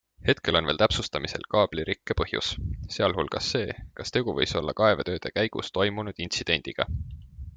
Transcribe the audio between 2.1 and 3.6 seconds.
põhjus, sealhulgas